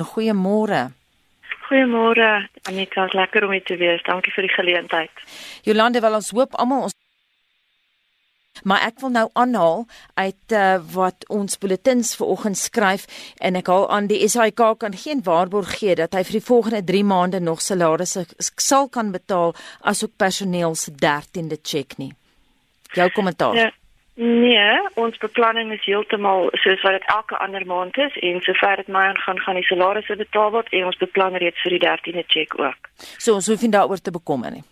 Bouillon. 0.00 0.12
Goeiemôre. 0.12 0.92
Goeiemôre. 1.68 2.48
Anita, 2.62 3.06
lekker 3.12 3.44
om 3.44 3.52
hier 3.52 3.64
te 3.64 3.76
wees. 3.76 4.02
Dankie 4.02 4.32
vir 4.32 4.48
die 4.48 4.54
geleentheid. 4.54 5.10
Jolande, 5.62 6.00
wel 6.00 6.14
ons 6.14 6.30
hoop 6.30 6.54
almal 6.54 6.88
ons 6.88 6.96
Maar 8.66 8.82
ek 8.90 8.98
wil 9.00 9.12
nou 9.14 9.28
aanhaal 9.32 9.86
uit 10.20 10.52
uh, 10.52 10.76
wat 10.92 11.24
ons 11.32 11.58
bulletins 11.58 12.10
vanoggend 12.18 12.58
skryf 12.58 13.06
en 13.40 13.56
ek 13.56 13.70
haal 13.72 13.86
aan 13.88 14.10
die 14.10 14.18
SAIK 14.28 14.60
kan 14.82 14.96
geen 14.96 15.22
waarborg 15.24 15.78
gee 15.78 15.94
dat 15.96 16.12
hy 16.12 16.24
vir 16.28 16.36
die 16.40 16.44
volgende 16.44 16.82
3 16.84 17.04
maande 17.08 17.40
nog 17.40 17.62
salarisse 17.64 18.26
sal 18.36 18.90
kan 18.92 19.14
betaal 19.14 19.54
asook 19.80 20.12
personeel 20.20 20.74
se 20.74 20.92
13de 20.92 21.56
cheque 21.62 21.96
nie. 22.02 22.12
Jou 22.92 23.08
kommentaar. 23.16 23.56
Ja. 23.56 23.70
Nee, 24.22 24.80
ons 25.00 25.16
beplanning 25.16 25.70
is 25.72 25.84
heeltemal 25.88 26.50
soos 26.60 26.82
wat 26.84 26.92
dit 26.92 27.06
elke 27.08 27.38
ander 27.40 27.64
maand 27.66 27.96
is 27.96 28.16
en 28.20 28.42
sover 28.44 28.76
dit 28.76 28.90
my 28.92 29.06
aangaan 29.08 29.40
gaan 29.40 29.56
die 29.56 29.64
salarisse 29.64 30.16
betaal 30.20 30.50
word 30.52 30.68
en 30.76 30.90
ons 30.90 30.98
beplan 31.00 31.38
reeds 31.40 31.62
vir 31.64 31.72
die 31.72 31.80
13de 31.86 32.24
cheque 32.26 32.60
ook. 32.60 32.90
So 33.16 33.38
ons 33.38 33.48
hoef 33.48 33.64
nie 33.64 33.72
daaroor 33.72 34.02
te 34.04 34.12
bekommer 34.12 34.52
nie. 34.52 34.64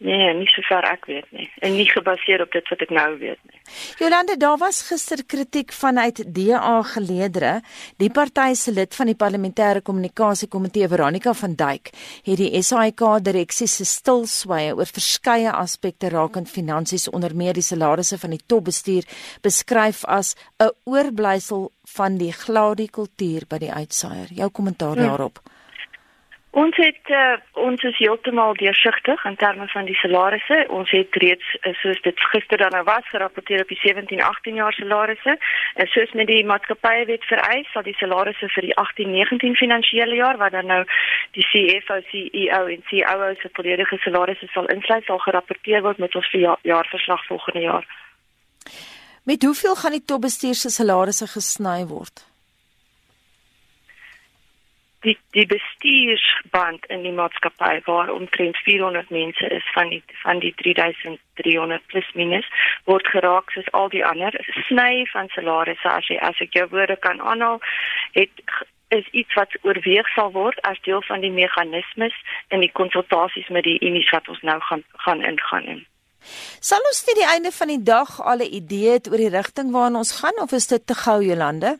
Nee, 0.00 0.30
nie 0.32 0.46
sover 0.48 0.86
ek 0.88 1.04
weet 1.10 1.26
nie. 1.36 1.44
En 1.60 1.74
nie 1.76 1.84
gebaseer 1.84 2.40
op 2.40 2.54
dit 2.54 2.68
wat 2.72 2.84
ek 2.86 2.92
nou 2.96 3.08
weet 3.20 3.40
nie. 3.50 3.58
Jolande, 4.00 4.38
daar 4.40 4.56
was 4.56 4.78
gister 4.88 5.20
kritiek 5.28 5.74
vanuit 5.76 6.22
DA 6.24 6.78
geleedere. 6.94 7.50
Die 8.00 8.08
party 8.08 8.54
se 8.56 8.72
lid 8.72 8.96
van 8.96 9.10
die 9.12 9.16
parlementêre 9.20 9.84
kommunikasie 9.84 10.48
komitee 10.48 10.88
Veronica 10.88 11.34
van 11.36 11.52
Duyk 11.52 11.92
het 12.24 12.40
die 12.40 12.62
SAIK 12.64 13.04
direksie 13.28 13.68
se 13.68 13.84
stilswye 13.84 14.72
oor 14.72 14.88
verskeie 14.88 15.52
aspekte 15.52 16.08
rakend 16.08 16.48
finansies 16.48 17.10
onder 17.12 17.36
meer 17.36 17.60
die 17.60 17.68
salarisse 17.68 18.16
van 18.24 18.32
die 18.32 18.40
topbestuur 18.46 19.04
beskryf 19.44 20.06
as 20.08 20.34
'n 20.58 20.72
oorblysel 20.88 21.72
van 21.96 22.16
die 22.16 22.32
gladie 22.32 22.88
kultuur 22.88 23.44
by 23.48 23.58
die 23.58 23.72
uitsaier. 23.72 24.32
Jou 24.32 24.48
kommentaar 24.48 24.96
hm. 24.96 25.02
daarop. 25.02 25.40
Hmm. 25.44 25.58
Ons 26.50 26.74
het 26.82 27.10
uh, 27.14 27.36
ons 27.62 27.82
is 27.86 27.98
heeltemal 28.02 28.56
deursigtig 28.58 29.24
in 29.24 29.36
terme 29.36 29.68
van 29.70 29.84
die 29.86 29.94
salarisse. 29.94 30.64
Ons 30.68 30.90
het 30.90 31.14
reeds 31.22 31.46
uh, 31.60 31.74
soos 31.78 32.00
dit 32.02 32.22
gister 32.32 32.58
dan 32.58 32.72
nou 32.74 32.82
was 32.88 33.06
gerapporteer 33.12 33.62
op 33.62 33.68
die 33.70 33.78
17-18 33.78 34.58
jaar 34.58 34.74
salarisse. 34.74 35.36
En 35.74 35.86
soos 35.86 36.10
met 36.18 36.26
die 36.26 36.42
maatskappye 36.44 37.04
wet 37.06 37.24
vereis, 37.30 37.70
sal 37.70 37.86
die 37.86 37.94
salarisse 38.00 38.48
vir 38.54 38.66
die 38.66 38.74
18-19 38.82 39.54
finansiële 39.62 40.18
jaar 40.18 40.40
wat 40.42 40.56
dan 40.56 40.66
nou 40.66 40.80
die 41.38 41.46
CFO, 41.52 42.00
CEO 42.10 42.64
en 42.74 42.82
COO 42.90 43.34
se 43.38 43.50
volledige 43.52 44.00
salarisse 44.02 44.50
sal 44.50 44.66
insluit, 44.74 45.06
sal 45.06 45.22
gerapporteer 45.22 45.86
word 45.86 46.02
met 46.02 46.18
ons 46.18 46.32
jaarverslag 46.62 47.26
volgende 47.26 47.60
jaar. 47.60 47.86
Met 49.22 49.46
hoeveel 49.46 49.76
gaan 49.76 49.94
die 49.94 50.04
topbestuur 50.04 50.58
se 50.58 50.74
salarisse 50.74 51.30
gesny 51.30 51.86
word? 51.86 52.26
Die 55.04 55.16
die 55.36 55.46
bestuursband 55.46 56.86
in 56.86 57.02
die 57.02 57.12
maatskappy 57.12 57.80
waar 57.86 58.10
omtrent 58.12 58.56
400 58.56 59.10
mense 59.10 59.46
is 59.58 59.70
van 59.74 59.88
die 59.88 60.02
van 60.22 60.42
die 60.44 60.52
3300 60.62 61.86
plus 61.86 62.10
minus 62.14 62.48
word 62.84 63.06
geraak 63.14 63.50
soos 63.50 63.70
al 63.72 63.88
die 63.88 64.04
ander 64.04 64.36
sny 64.66 65.06
van 65.12 65.32
salarisse 65.36 65.88
as 65.88 66.10
jy 66.12 66.18
as 66.30 66.44
ek 66.44 66.58
jou 66.58 66.66
woorde 66.74 66.96
kan 67.06 67.20
aanhaal 67.20 67.62
het 68.18 68.44
is 68.90 69.06
iets 69.10 69.34
wat 69.38 69.54
oorweeg 69.62 70.08
sal 70.14 70.32
word 70.34 70.58
as 70.70 70.80
deel 70.86 71.02
van 71.08 71.22
die 71.24 71.30
meganismes 71.30 72.16
in 72.48 72.64
die 72.64 72.72
konsultasies 72.80 73.48
met 73.48 73.64
die 73.64 73.78
unies 73.86 74.10
wat 74.14 74.28
ons 74.28 74.42
nou 74.42 74.58
gaan 74.68 74.82
gaan 75.04 75.22
ingaan 75.32 75.68
in. 75.74 75.84
Sal 76.70 76.82
ons 76.90 77.04
teen 77.04 77.20
die 77.20 77.28
einde 77.34 77.52
van 77.58 77.70
die 77.72 77.82
dag 77.82 78.10
al 78.20 78.42
'n 78.44 78.54
idee 78.60 78.90
het 78.98 79.08
oor 79.10 79.22
die 79.22 79.34
rigting 79.36 79.70
waarna 79.72 80.02
ons 80.02 80.18
gaan 80.20 80.42
of 80.42 80.52
is 80.52 80.66
dit 80.66 80.86
te 80.86 80.94
gou 80.94 81.22
Jolande? 81.22 81.78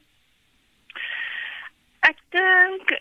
Ek 2.00 2.16
dink 2.30 2.39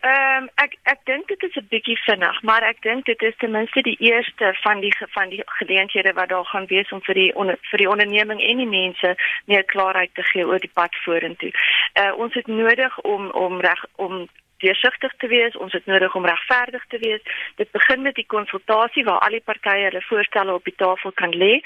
ehm 0.00 0.42
um, 0.42 0.48
ek 0.54 0.76
ek 0.82 1.00
dink 1.04 1.28
dit 1.28 1.42
is 1.42 1.56
'n 1.56 1.66
bietjie 1.68 1.98
vinnig, 2.04 2.42
maar 2.42 2.62
ek 2.62 2.82
dink 2.82 3.04
dit 3.04 3.22
is 3.22 3.36
ten 3.36 3.50
minste 3.50 3.82
die 3.82 3.96
eerste 3.98 4.54
van 4.62 4.80
die 4.80 4.94
van 4.98 5.28
die 5.28 5.42
geleenthede 5.44 6.12
wat 6.12 6.28
daar 6.28 6.44
gaan 6.44 6.66
wees 6.66 6.92
om 6.92 7.02
vir 7.02 7.14
die 7.14 7.34
onder, 7.34 7.58
vir 7.70 7.78
die 7.78 7.88
onderneming 7.88 8.40
en 8.40 8.56
die 8.56 8.66
mense 8.66 9.16
meer 9.44 9.64
klarheid 9.64 10.14
te 10.14 10.22
gee 10.22 10.46
oor 10.46 10.58
die 10.58 10.74
pad 10.74 10.94
vorentoe. 11.04 11.52
Uh 12.00 12.12
ons 12.16 12.34
het 12.34 12.46
nodig 12.46 13.00
om 13.00 13.30
om 13.30 13.60
reg 13.60 13.84
om 13.96 14.28
deursigtig 14.60 15.12
te 15.18 15.28
wees, 15.32 15.56
ons 15.56 15.72
het 15.72 15.86
nodig 15.86 16.14
om 16.14 16.26
regverdig 16.26 16.84
te 16.88 16.98
wees. 16.98 17.22
Dit 17.60 17.70
begin 17.76 18.02
met 18.02 18.14
die 18.14 18.26
konsultasie 18.26 19.04
waar 19.04 19.20
al 19.24 19.36
die 19.36 19.44
partye 19.44 19.88
hulle 19.88 20.02
voorstelle 20.08 20.54
op 20.54 20.64
die 20.64 20.76
tafel 20.76 21.12
kan 21.12 21.34
lê 21.42 21.60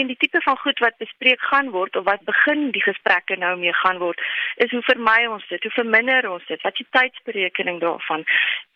en 0.00 0.10
die 0.10 0.16
tipe 0.16 0.40
van 0.44 0.58
goed 0.64 0.78
wat 0.84 0.96
bespreek 1.02 1.40
gaan 1.50 1.70
word 1.70 1.96
of 1.96 2.04
wat 2.04 2.24
begin 2.28 2.70
die 2.76 2.82
gesprekke 2.82 3.36
nou 3.36 3.54
mee 3.60 3.72
gaan 3.82 3.98
word, 3.98 4.20
is 4.56 4.70
hoe 4.70 4.82
vermy 4.82 5.26
ons 5.26 5.46
dit? 5.48 5.62
Hoe 5.62 5.74
verminder 5.76 6.30
ons 6.30 6.46
dit? 6.46 6.62
Wat 6.62 6.72
is 6.72 6.84
die 6.84 7.00
tydsberekening 7.00 7.80
daarvan? 7.80 8.24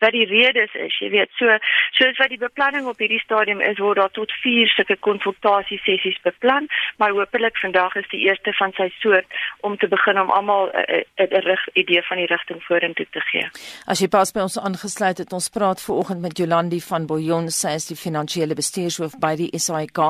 Wat 0.03 0.15
die 0.15 0.25
redes 0.29 0.73
is, 0.73 0.97
jy 0.99 1.09
weet, 1.13 1.31
so 1.37 1.57
soos 1.99 2.17
wat 2.21 2.33
die 2.33 2.41
beplanning 2.41 2.87
op 2.89 2.99
hierdie 3.01 3.21
stadium 3.23 3.61
is, 3.61 3.81
word 3.81 4.01
daar 4.01 4.13
tot 4.17 4.31
4 4.43 4.73
sulke 4.73 4.97
konsultasie 5.09 5.79
sessies 5.85 6.19
beplan, 6.25 6.67
maar 6.97 7.15
hopelik 7.15 7.57
vandag 7.61 7.95
is 8.01 8.09
die 8.11 8.23
eerste 8.27 8.53
van 8.59 8.73
sy 8.77 8.89
soort 8.99 9.41
om 9.61 9.77
te 9.77 9.87
begin 9.87 10.19
om 10.19 10.31
almal 10.31 10.71
'n 10.73 11.03
'n 11.17 11.45
rig 11.49 11.63
idee 11.73 12.01
van 12.01 12.17
die 12.17 12.31
rigting 12.33 12.63
vorentoe 12.63 13.07
te 13.11 13.21
gee. 13.21 13.47
As 13.87 14.01
jy 14.01 14.07
pas 14.11 14.31
by 14.33 14.45
ons 14.45 14.57
aangesluit 14.57 15.21
het, 15.21 15.33
ons 15.33 15.49
praat 15.53 15.81
veraloggend 15.81 16.23
met 16.23 16.37
Jolandi 16.39 16.79
van 16.81 17.07
Bouillon, 17.09 17.49
sy 17.51 17.75
is 17.79 17.89
die 17.91 17.99
finansiële 17.99 18.57
bestuurshoof 18.57 19.19
by 19.21 19.35
die 19.39 19.49
SAIK. 19.59 20.01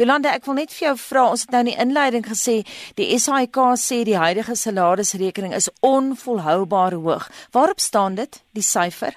Jolande, 0.00 0.32
ek 0.34 0.46
wil 0.48 0.60
net 0.60 0.74
vir 0.74 0.90
jou 0.90 0.96
vra, 1.06 1.28
ons 1.30 1.46
het 1.46 1.54
nou 1.54 1.64
in 1.64 1.72
die 1.72 1.78
inleiding 1.86 2.26
gesê 2.26 2.60
die 3.00 3.08
SAIK 3.18 3.62
sê 3.80 4.02
die 4.08 4.18
huidige 4.18 4.56
salarisrekening 4.56 5.54
is 5.56 5.70
onvolhoubaar 5.80 6.98
hoog. 6.98 7.30
Waarop 7.56 7.80
staan 7.80 8.20
dit, 8.20 8.42
die 8.56 8.66
syfer? 8.66 9.16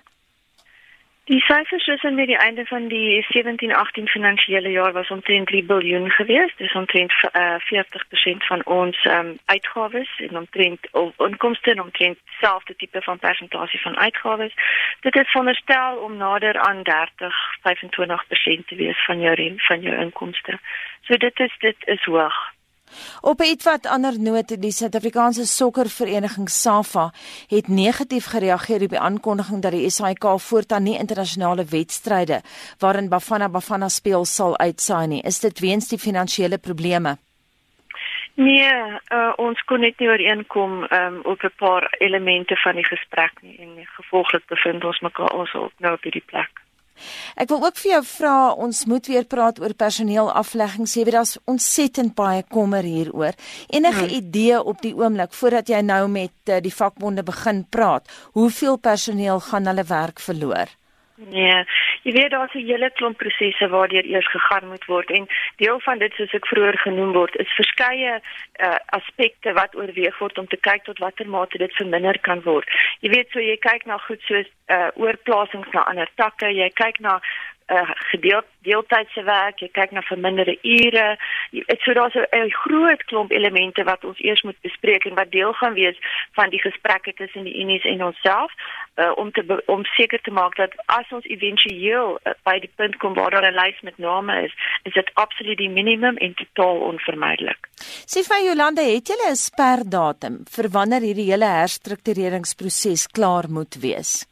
Die 1.26 1.40
syfers 1.40 1.88
is 1.88 2.04
aan 2.04 2.16
die 2.16 2.38
einde 2.38 2.66
van 2.66 2.88
die 2.88 3.26
17-18 3.26 4.04
finansiële 4.04 4.70
jaar 4.70 4.92
was 4.92 5.10
omtrent 5.10 5.48
3 5.48 5.64
miljard 5.64 6.12
geweest. 6.12 6.58
Dis 6.58 6.74
omtrent 6.74 7.14
uh, 7.32 7.56
40% 7.56 8.44
van 8.48 8.66
ons 8.66 9.06
um, 9.06 9.38
uitgawes 9.46 10.10
en 10.18 10.38
omtrent 10.38 10.88
inkomste 11.18 11.72
en 11.72 11.82
omtrent 11.82 12.18
selfde 12.40 12.76
tipe 12.76 13.02
van 13.02 13.20
persentasie 13.20 13.82
van 13.82 13.98
uitgawes. 13.98 14.54
Dit 15.00 15.16
is 15.16 15.30
veronderstel 15.30 15.96
om 15.96 16.18
nader 16.18 16.60
aan 16.60 16.78
30-25% 16.78 16.84
te 18.66 18.76
wees 18.76 19.06
van 19.06 19.20
jou 19.20 19.56
van 19.58 19.82
jou 19.82 19.96
inkomste. 19.98 20.60
So 21.02 21.18
dit 21.18 21.40
is 21.40 21.56
dit 21.60 21.78
is 21.86 22.04
hoog. 22.04 22.53
Op 23.22 23.40
'n 23.40 23.44
ietwat 23.44 23.88
ander 23.88 24.20
noot, 24.20 24.62
die 24.62 24.72
Suid-Afrikaanse 24.72 25.46
Sokkervereniging 25.46 26.50
SAFA 26.50 27.12
het 27.48 27.68
negatief 27.68 28.26
gereageer 28.26 28.82
op 28.84 28.90
die 28.90 29.00
aankondiging 29.00 29.62
dat 29.62 29.72
die 29.72 29.90
SAIK 29.90 30.26
voortaan 30.38 30.84
nie 30.84 30.98
internasionale 30.98 31.66
wedstryde 31.66 32.42
waarin 32.80 33.10
Bafana 33.10 33.50
Bafana 33.50 33.90
speel 33.90 34.26
sal 34.26 34.58
uitsaai 34.58 35.08
nie. 35.08 35.22
Is 35.22 35.40
dit 35.40 35.60
weens 35.60 35.88
die 35.88 36.00
finansiële 36.00 36.58
probleme? 36.58 37.18
Nee, 38.36 38.74
uh, 39.14 39.34
ons 39.36 39.62
kon 39.70 39.80
net 39.80 40.00
nie 40.00 40.10
ooreenkom 40.10 40.88
um, 40.90 41.20
op 41.24 41.44
'n 41.44 41.54
paar 41.58 41.96
elemente 41.98 42.56
van 42.56 42.76
die 42.76 42.86
gesprek 42.86 43.32
nie 43.42 43.58
en 43.60 43.86
gevolglik 43.86 44.46
bevind 44.48 44.84
ons 44.84 45.00
mekaar 45.00 45.34
ons 45.34 45.54
op 45.54 45.72
nou 45.78 45.94
op 45.94 46.04
hierdie 46.04 46.26
plek. 46.26 46.63
Ek 47.36 47.50
wil 47.50 47.64
ook 47.66 47.80
vir 47.82 47.92
jou 47.92 48.04
vra, 48.12 48.36
ons 48.54 48.84
moet 48.86 49.08
weer 49.08 49.26
praat 49.26 49.60
oor 49.60 49.74
personeelaflegging. 49.74 50.88
Sê 50.90 51.04
weet 51.04 51.18
daar's 51.18 51.38
ontsettend 51.50 52.16
baie 52.16 52.44
kommer 52.50 52.84
hieroor. 52.84 53.34
Enige 53.70 54.06
hmm. 54.06 54.16
idee 54.20 54.62
op 54.62 54.82
die 54.82 54.96
oomblik 54.98 55.34
voordat 55.34 55.70
jy 55.70 55.82
nou 55.86 56.08
met 56.12 56.36
uh, 56.50 56.62
die 56.64 56.74
vakbonde 56.74 57.24
begin 57.24 57.66
praat, 57.70 58.08
hoeveel 58.38 58.78
personeel 58.78 59.40
gaan 59.50 59.68
hulle 59.70 59.86
werk 59.88 60.20
verloor? 60.20 60.72
Nee, 61.16 61.64
jy 62.04 62.12
weet 62.12 62.32
daar's 62.32 62.54
'n 62.54 62.68
hele 62.68 62.90
klomp 63.00 63.18
prosesse 63.18 63.68
waardeur 63.70 64.06
eers 64.06 64.30
gegaan 64.32 64.68
moet 64.68 64.86
word 64.86 65.10
en 65.12 65.28
deel 65.56 65.80
van 65.80 65.98
dit 65.98 66.14
soos 66.14 66.34
ek 66.34 66.48
vroeër 66.48 66.78
genoem 66.78 67.12
word 67.14 67.36
is 67.36 67.56
verskeie 67.60 68.14
uh, 68.20 68.76
aspekte 68.86 69.54
wat 69.54 69.76
oorweeg 69.76 70.18
word 70.20 70.38
om 70.38 70.48
te 70.48 70.58
kyk 70.58 70.84
tot 70.84 71.00
watter 71.00 71.28
mate 71.28 71.58
dit 71.58 71.74
verminder 71.74 72.20
kan 72.20 72.42
word. 72.42 72.68
Jy 73.00 73.10
weet 73.10 73.32
so 73.32 73.40
jy 73.40 73.58
kyk 73.58 73.86
na 73.86 73.98
goed 73.98 74.22
soos 74.22 74.48
uh, 74.68 74.90
oorplasings 74.96 75.72
na 75.72 75.84
ander 75.84 76.10
takke, 76.16 76.52
jy 76.52 76.70
kyk 76.70 77.00
na 77.00 77.20
uh, 77.72 77.90
gedeeld 78.12 78.46
deeltydse 78.68 79.24
werk, 79.24 79.60
jy 79.60 79.70
kyk 79.72 79.92
na 79.92 80.02
verminderde 80.08 80.56
ure. 80.62 81.18
Dit 81.52 81.80
so 81.84 81.94
daar's 81.94 82.16
'n 82.16 82.52
groot 82.52 83.04
klomp 83.04 83.32
elemente 83.32 83.84
wat 83.84 84.04
ons 84.04 84.20
eers 84.20 84.42
moet 84.42 84.60
bespreek 84.62 85.06
en 85.06 85.16
wat 85.16 85.32
deel 85.32 85.54
gaan 85.54 85.74
wees 85.74 85.98
van 86.32 86.50
die 86.50 86.62
gesprekke 86.62 87.14
tussen 87.14 87.44
die 87.44 87.60
unies 87.60 87.84
en 87.84 88.04
onsself 88.04 88.52
uh, 88.96 89.12
om 89.16 89.32
te 89.32 89.64
om 89.66 89.86
seker 89.86 90.22
te 90.22 90.32
maak 90.32 90.56
dat 90.56 90.74
as 90.86 91.12
ons 91.12 91.26
éventueel 91.26 92.18
uh, 92.24 92.34
by 92.44 92.60
die 92.60 92.72
punt 92.76 92.98
kom 92.98 93.14
waar 93.14 93.32
daar 93.32 93.50
'n 93.52 93.56
lys 93.56 93.80
met 93.82 93.98
name 93.98 94.42
is, 94.44 94.54
is 94.84 94.94
dit 94.94 95.10
absoluut 95.14 95.58
die 95.58 95.70
minimum 95.70 96.18
en 96.18 96.34
totaal 96.34 96.78
onvermydelik. 96.92 97.70
Sê 98.06 98.24
vir 98.28 98.46
Jolande, 98.50 98.82
het 98.82 99.08
jy 99.08 99.18
'n 99.30 99.36
sperdatum 99.36 100.44
vir 100.56 100.70
wanneer 100.70 101.02
hierdie 101.02 101.32
hele 101.32 101.46
herstruktureringsproses 101.46 103.08
klaar 103.08 103.50
moet 103.50 103.76
wees? 103.82 104.28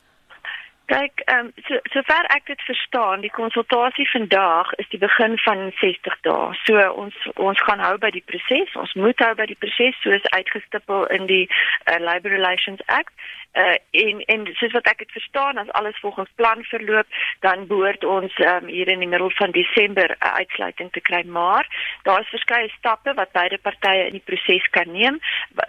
Kyk, 0.92 1.22
ehm 1.32 1.46
um, 1.46 1.52
so 1.68 1.78
sover 1.94 2.26
ek 2.36 2.50
dit 2.52 2.62
verstaan, 2.68 3.22
die 3.24 3.32
konsultasie 3.32 4.08
vandag 4.12 4.74
is 4.84 4.90
die 4.92 5.00
begin 5.00 5.38
van 5.46 5.72
60 5.80 6.18
dae. 6.28 6.50
So 6.68 6.82
ons 7.04 7.16
ons 7.36 7.62
gaan 7.68 7.80
hou 7.80 7.94
by 7.98 8.10
die 8.12 8.24
proses. 8.32 8.74
Ons 8.76 8.92
moet 9.00 9.24
hou 9.24 9.32
by 9.40 9.46
die 9.48 9.60
proses 9.64 9.96
soos 10.04 10.28
uitgestipel 10.36 11.08
in 11.18 11.30
die 11.32 11.46
uh, 11.48 11.96
Labour 12.04 12.36
Relations 12.36 12.84
Act 12.88 13.16
Uh 13.54 13.78
en 13.92 14.22
en 14.26 14.48
soos 14.54 14.72
wat 14.72 14.88
ek 14.88 14.98
dit 14.98 15.12
verstaan, 15.12 15.58
as 15.58 15.72
alles 15.72 16.00
volgens 16.00 16.30
plan 16.36 16.64
verloop, 16.64 17.08
dan 17.40 17.68
behoort 17.68 18.04
ons 18.04 18.38
um, 18.40 18.68
hier 18.68 18.88
in 18.88 19.00
die 19.00 19.08
middel 19.08 19.32
van 19.36 19.52
Desember 19.52 20.10
'n 20.10 20.26
uh, 20.26 20.34
uitsluiting 20.34 20.92
te 20.92 21.02
kry, 21.02 21.24
maar 21.26 21.68
daar 22.04 22.22
is 22.22 22.28
verskeie 22.28 22.70
stappe 22.78 23.14
wat 23.14 23.32
beide 23.32 23.58
partye 23.58 24.06
in 24.06 24.12
die 24.12 24.24
proses 24.26 24.70
kan 24.70 24.92
neem 24.92 25.20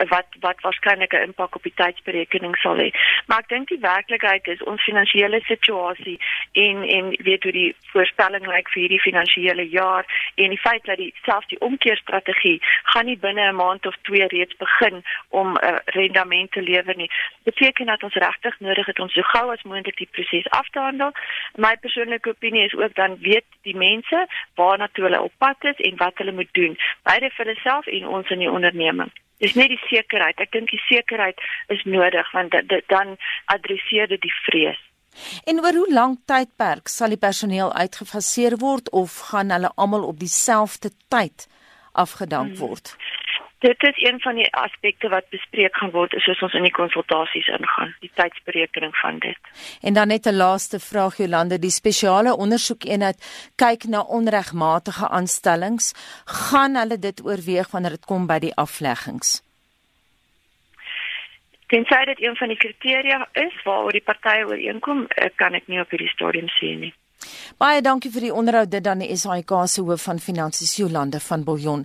wat 0.08 0.26
wat 0.40 0.60
waarskynlik 0.60 1.12
'n 1.12 1.26
impak 1.28 1.56
op 1.56 1.62
die 1.62 1.74
tydsberekening 1.74 2.56
sal 2.56 2.76
hê. 2.76 2.90
Maar 3.26 3.38
ek 3.38 3.48
dink 3.48 3.68
die 3.68 3.80
werklikheid 3.80 4.46
is 4.46 4.62
ons 4.62 4.82
finansiële 4.82 5.40
situasie 5.40 6.18
en 6.52 6.82
en 6.82 7.10
weet 7.18 7.42
hoe 7.42 7.52
die 7.52 7.74
voorspelling 7.92 8.46
lyk 8.46 8.70
vir 8.70 8.80
hierdie 8.80 9.06
finansiële 9.08 9.68
jaar 9.68 10.04
en 10.34 10.48
die 10.48 10.64
feit 10.66 10.84
dat 10.84 10.96
die 10.96 11.14
selfs 11.24 11.46
die 11.46 11.60
omkeerstrategie 11.60 12.58
gaan 12.82 13.06
nie 13.06 13.18
binne 13.18 13.50
'n 13.50 13.54
maand 13.54 13.86
of 13.86 13.96
twee 14.02 14.26
reeds 14.26 14.56
begin 14.56 15.04
om 15.28 15.52
'n 15.52 15.64
uh, 15.64 15.78
rendement 15.84 16.52
te 16.52 16.62
lewer 16.62 16.96
nie. 16.96 17.10
Dit 17.42 17.56
beteken 17.72 17.86
dat 17.86 18.02
ons 18.02 18.14
regtig 18.14 18.60
nodig 18.60 18.86
het 18.86 18.98
om 18.98 19.08
so 19.08 19.22
gou 19.22 19.50
as 19.52 19.62
moontlik 19.62 19.96
die 19.96 20.08
proses 20.10 20.48
af 20.50 20.68
te 20.70 20.78
handel. 20.78 21.12
My 21.56 21.76
persoonlike 21.80 22.28
opinie 22.28 22.64
is 22.64 22.74
ook 22.74 22.94
dan 22.94 23.18
weet 23.20 23.44
die 23.62 23.76
mense 23.76 24.26
waarna 24.54 24.88
toe 24.92 25.04
hulle 25.04 25.20
op 25.22 25.32
pad 25.38 25.56
is 25.64 25.80
en 25.80 25.96
wat 25.96 26.18
hulle 26.18 26.32
moet 26.32 26.52
doen, 26.52 26.76
beide 27.02 27.30
vir 27.30 27.46
hulle 27.46 27.60
self 27.60 27.86
en 27.86 28.06
ons 28.06 28.30
in 28.30 28.38
die 28.38 28.50
onderneming. 28.50 29.12
Dis 29.38 29.54
net 29.54 29.68
die 29.68 29.80
sekerheid. 29.88 30.38
Ek 30.38 30.52
dink 30.52 30.70
die 30.70 30.82
sekerheid 30.86 31.40
is 31.68 31.82
nodig 31.84 32.32
want 32.32 32.50
dit, 32.50 32.68
dit 32.68 32.84
dan 32.88 33.16
adresseer 33.44 34.08
dit 34.08 34.20
die 34.20 34.34
vrees. 34.44 34.80
En 35.44 35.60
oor 35.60 35.76
hoe 35.76 35.92
lank 35.92 36.20
tydperk 36.26 36.88
sal 36.88 37.12
die 37.12 37.20
personeel 37.20 37.72
uitgefaseer 37.72 38.56
word 38.60 38.90
of 38.90 39.18
gaan 39.32 39.50
hulle 39.52 39.72
almal 39.76 40.06
op 40.08 40.20
dieselfde 40.20 40.92
tyd 41.08 41.48
afgedank 41.92 42.56
hmm. 42.56 42.60
word? 42.60 42.94
Hmm. 42.94 43.11
Dit 43.62 43.82
is 43.82 44.02
een 44.02 44.20
van 44.20 44.34
die 44.34 44.54
aspekte 44.54 45.08
wat 45.08 45.28
bespreek 45.30 45.76
gaan 45.78 45.90
word 45.94 46.14
soos 46.24 46.40
ons 46.42 46.54
in 46.58 46.64
die 46.66 46.74
konsultasies 46.74 47.46
ingaan, 47.46 47.92
die 48.02 48.10
tydsberekening 48.18 48.94
van 48.98 49.20
dit. 49.22 49.38
En 49.86 49.94
dan 49.94 50.08
net 50.08 50.26
'n 50.26 50.34
laaste 50.34 50.80
vraag 50.80 51.16
Jolande, 51.16 51.58
die 51.58 51.70
spesiale 51.70 52.36
ondersoekeenheid 52.36 53.18
kyk 53.56 53.84
na 53.84 54.00
onregmatige 54.00 55.08
aanstellings. 55.08 55.94
Gaan 56.24 56.74
hulle 56.74 56.98
dit 56.98 57.24
oorweeg 57.24 57.70
wanneer 57.70 57.90
dit 57.90 58.04
kom 58.04 58.26
by 58.26 58.38
die 58.38 58.54
afleggings? 58.54 59.42
Tensy 61.66 62.04
dit 62.04 62.22
een 62.22 62.36
van 62.36 62.48
die 62.48 62.56
kriteria 62.56 63.28
is 63.32 63.62
waaroor 63.64 63.92
die 63.92 64.08
partye 64.10 64.46
ooreenkom, 64.46 65.06
eh, 65.06 65.30
kan 65.34 65.54
ek 65.54 65.66
nie 65.66 65.80
op 65.80 65.90
hierdie 65.90 66.08
stadium 66.08 66.48
sê 66.48 66.78
nie. 66.78 66.94
Baie 67.58 67.82
dankie 67.84 68.10
vir 68.10 68.26
die 68.26 68.34
onderhoud 68.34 68.70
dit 68.72 68.84
dan 68.84 68.98
die 68.98 69.16
SAIK 69.16 69.52
se 69.70 69.82
hoof 69.84 70.06
van 70.08 70.18
finansies 70.18 70.76
Jolande 70.80 71.20
van 71.20 71.44
Billjon. 71.44 71.84